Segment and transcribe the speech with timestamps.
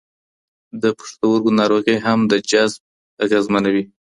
[0.81, 2.81] د پښتورګو ناروغي هم د جذب
[3.23, 3.83] اغېزمنوي.